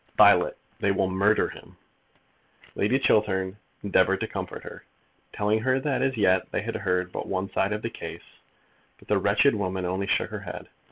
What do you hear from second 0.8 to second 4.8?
will murder him!" Lady Chiltern endeavoured to comfort